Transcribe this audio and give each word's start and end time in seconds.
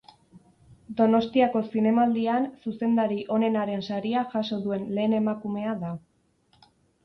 Donostiako 1.01 1.61
Zinemaldian 1.73 2.49
zuzendari 2.65 3.19
onenaren 3.37 3.87
saria 3.91 4.27
jaso 4.41 4.61
duen 4.67 4.91
lehen 4.99 5.17
emakumea 5.23 5.81
da. 5.87 5.97